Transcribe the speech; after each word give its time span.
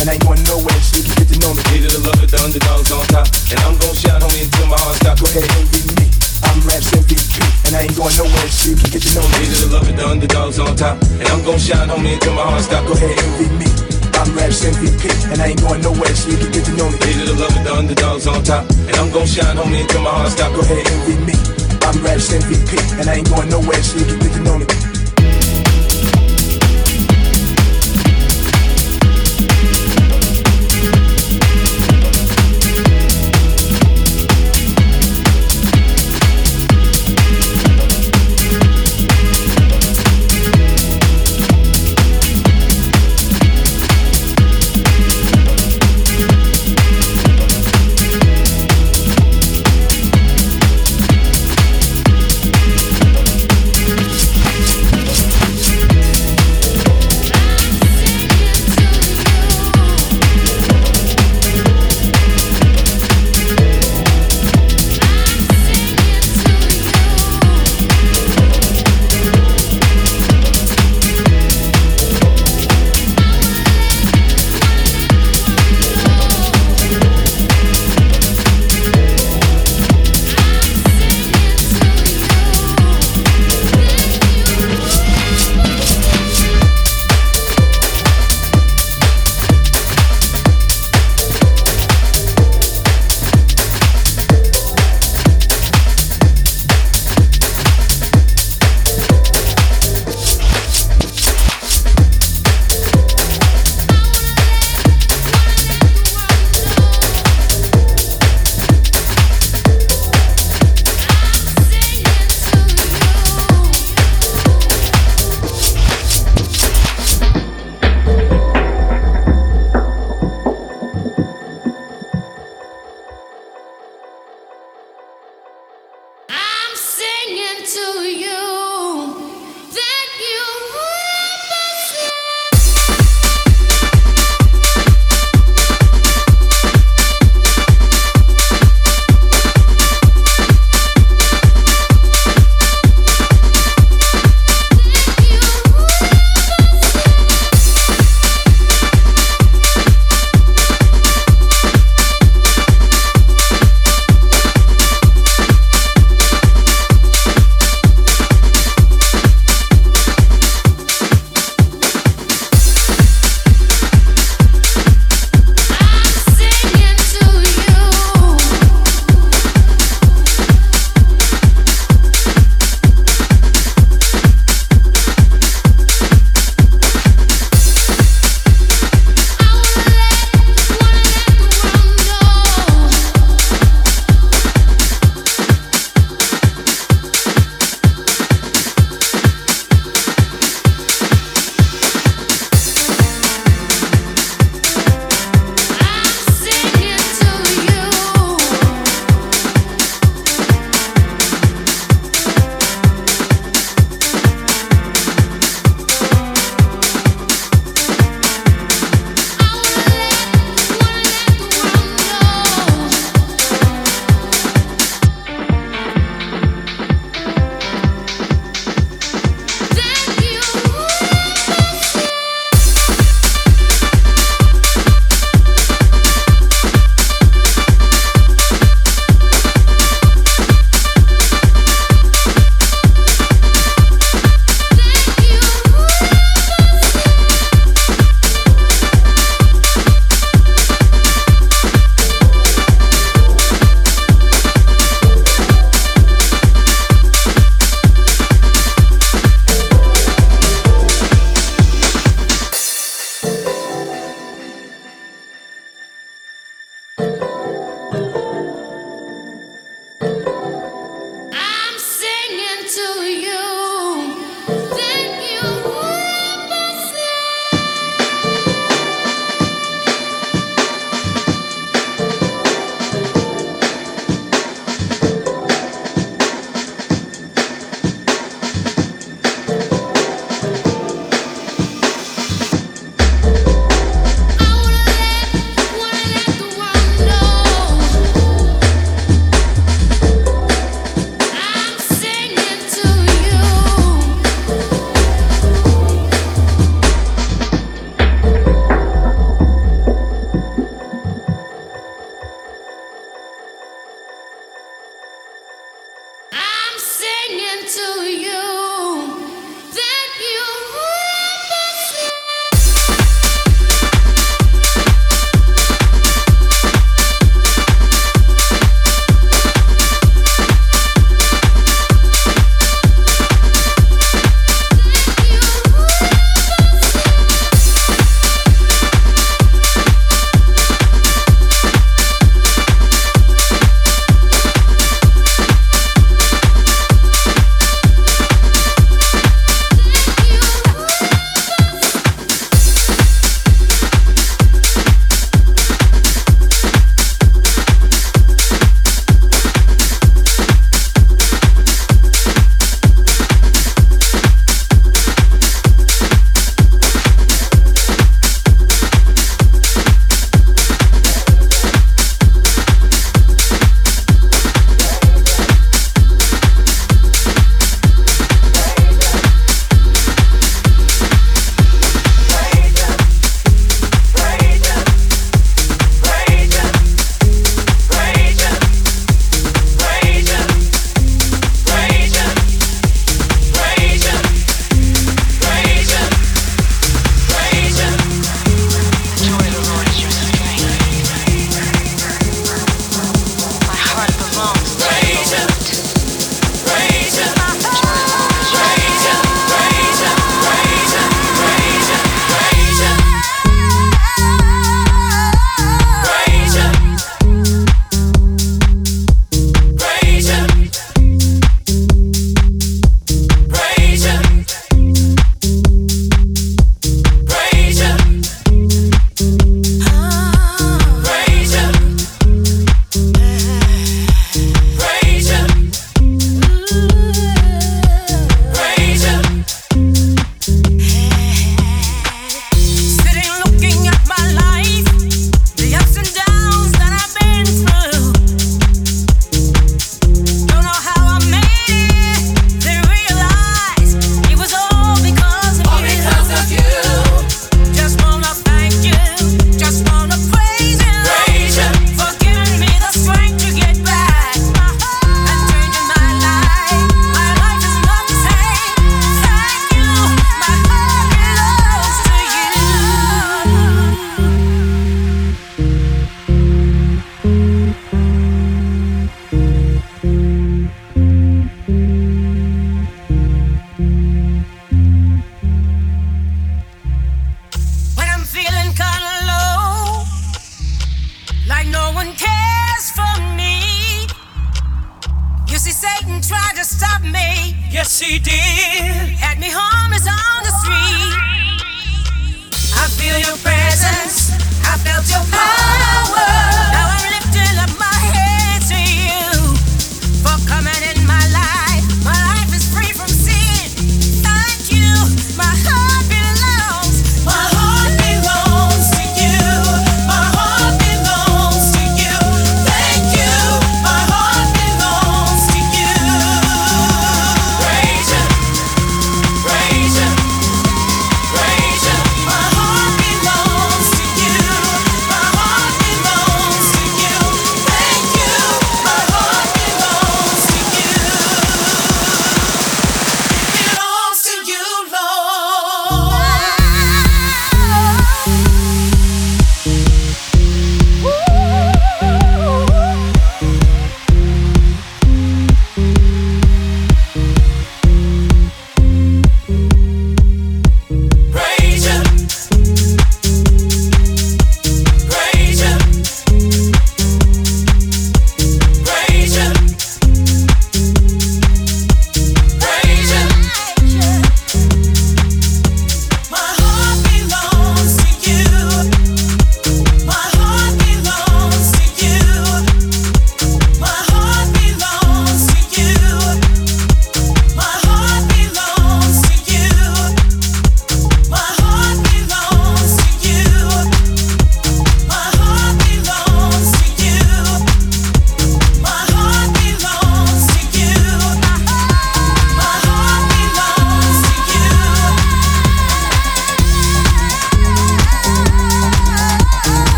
and 0.00 0.08
I 0.08 0.16
ain't 0.16 0.24
going 0.24 0.40
nowhere 0.48 0.80
so 0.80 0.96
you 0.96 1.04
can 1.04 1.14
get 1.20 1.28
to 1.28 1.38
know 1.44 1.52
me. 1.52 1.60
Needed 1.76 1.92
to 1.92 2.00
love 2.00 2.16
it, 2.24 2.32
the 2.32 2.40
underdogs 2.40 2.88
on 2.90 3.04
top, 3.12 3.28
and 3.52 3.60
I'm 3.60 3.76
gon' 3.76 3.92
shine 3.92 4.22
on 4.24 4.32
me 4.32 4.48
until 4.48 4.66
my 4.72 4.80
heart 4.80 4.96
stops. 4.96 5.20
Go 5.20 5.28
ahead, 5.28 5.44
and 5.44 5.68
be 5.68 5.80
me. 6.00 6.06
I'm 6.40 6.58
Raps 6.64 6.88
MVP, 6.96 7.36
and 7.68 7.76
I 7.76 7.84
ain't 7.84 7.96
going 7.96 8.16
nowhere 8.16 8.48
so 8.48 8.72
you 8.72 8.76
can 8.80 8.90
get 8.90 9.04
to 9.04 9.10
know 9.12 9.24
me. 9.28 9.36
Needed 9.44 9.60
to 9.60 9.68
love 9.68 9.84
it, 9.84 9.96
the 9.96 10.04
underdogs 10.08 10.56
on 10.58 10.72
top, 10.74 10.96
and 11.04 11.28
I'm 11.28 11.44
gon' 11.44 11.60
shine 11.60 11.90
on 11.92 12.00
me 12.00 12.16
until 12.16 12.32
my 12.32 12.44
heart 12.48 12.64
stops. 12.64 12.88
Go 12.88 12.96
ahead, 12.96 13.12
and 13.12 13.32
be 13.36 13.46
me. 13.60 13.68
I'm 14.16 14.28
Raps 14.36 14.64
MVP, 14.64 15.04
and 15.32 15.38
I 15.40 15.52
ain't 15.52 15.60
going 15.60 15.80
nowhere 15.84 16.14
so 16.16 16.32
you 16.32 16.38
can 16.40 16.50
get 16.50 16.64
to 16.64 16.72
know 16.80 16.88
me. 16.88 16.96
Needed 17.04 17.28
to 17.28 17.36
love 17.36 17.52
it, 17.52 17.62
the 17.62 17.72
underdogs 17.76 18.26
on 18.26 18.40
top, 18.40 18.64
and 18.72 18.96
I'm 18.96 19.12
gon' 19.12 19.28
shine 19.28 19.58
on 19.60 19.68
me 19.68 19.84
until 19.84 20.00
my 20.00 20.12
heart 20.16 20.32
stop. 20.32 20.48
Go 20.56 20.64
ahead, 20.64 20.80
envy 20.80 21.16
me. 21.28 21.36
I'm 21.84 22.00
Raps 22.00 22.32
MVP, 22.32 22.72
and 22.96 23.04
I 23.04 23.20
ain't 23.20 23.28
going 23.28 23.52
nowhere 23.52 23.82
so 23.84 24.00
you 24.00 24.08
can 24.08 24.18
get 24.18 24.32
to 24.32 24.40
know 24.40 24.56
me. 24.56 24.89